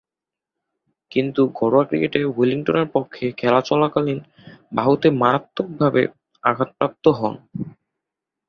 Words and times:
কিন্তু 1.11 1.41
ঘরোয়া 1.57 1.85
ক্রিকেটে 1.85 2.19
ওয়েলিংটনের 2.27 2.87
পক্ষে 2.91 3.25
খেলা 3.31 3.61
চলাকালীন 3.61 4.19
বাহুতে 4.75 5.07
মারাত্মকভাবে 5.21 6.01
আঘাতপ্রাপ্ত 6.43 7.05
হন। 7.19 7.35